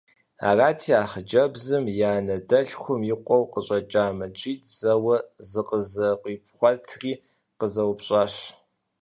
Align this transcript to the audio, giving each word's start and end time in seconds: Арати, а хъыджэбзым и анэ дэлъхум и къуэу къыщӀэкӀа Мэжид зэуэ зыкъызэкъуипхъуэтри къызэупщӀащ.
Арати, 0.49 0.91
а 1.01 1.03
хъыджэбзым 1.11 1.85
и 1.89 1.95
анэ 2.13 2.35
дэлъхум 2.49 3.01
и 3.11 3.15
къуэу 3.25 3.45
къыщӀэкӀа 3.51 4.05
Мэжид 4.17 4.61
зэуэ 4.77 5.17
зыкъызэкъуипхъуэтри 5.49 7.13
къызэупщӀащ. 7.59 8.35